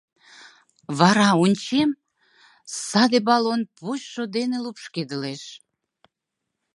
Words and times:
Вара 0.99 1.29
ончем— 1.43 1.89
саде 2.87 3.19
баллон 3.27 3.61
почшо 3.79 4.23
дене 4.35 4.57
лупшкедылеш. 4.63 5.43